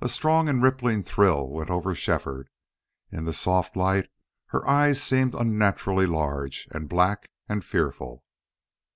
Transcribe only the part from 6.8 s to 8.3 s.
black and fearful.